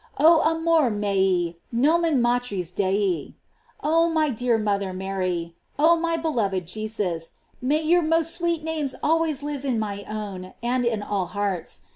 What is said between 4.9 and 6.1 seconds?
Mary! oh